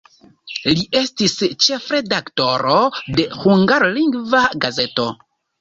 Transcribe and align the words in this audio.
Li 0.69 0.85
estis 0.99 1.35
ĉefredaktoro 1.65 2.79
de 3.19 3.27
hungarlingva 3.45 4.43
gazeto. 4.67 5.11